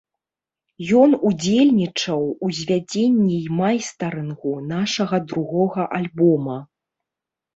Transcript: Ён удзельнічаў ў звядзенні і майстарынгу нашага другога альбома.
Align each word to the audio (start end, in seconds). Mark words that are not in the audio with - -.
Ён 1.01 1.11
удзельнічаў 1.27 2.21
ў 2.45 2.47
звядзенні 2.59 3.35
і 3.47 3.51
майстарынгу 3.59 4.53
нашага 4.73 5.17
другога 5.33 5.81
альбома. 6.01 6.57